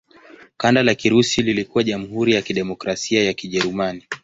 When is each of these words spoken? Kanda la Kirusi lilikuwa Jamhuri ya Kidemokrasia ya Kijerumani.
Kanda 0.57 0.83
la 0.83 0.95
Kirusi 0.95 1.41
lilikuwa 1.41 1.83
Jamhuri 1.83 2.33
ya 2.33 2.41
Kidemokrasia 2.41 3.23
ya 3.23 3.33
Kijerumani. 3.33 4.07